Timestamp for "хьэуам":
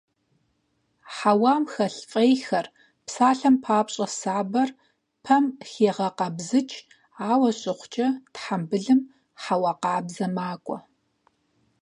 1.15-1.63